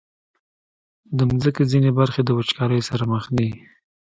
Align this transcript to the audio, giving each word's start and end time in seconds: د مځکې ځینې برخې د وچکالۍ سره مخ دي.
د 1.17 1.19
مځکې 1.29 1.63
ځینې 1.71 1.89
برخې 1.99 2.21
د 2.23 2.29
وچکالۍ 2.37 2.81
سره 2.89 3.03
مخ 3.13 3.23
دي. 3.37 3.49